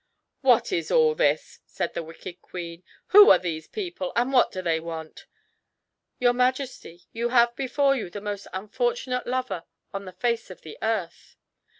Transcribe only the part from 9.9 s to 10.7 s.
on the face of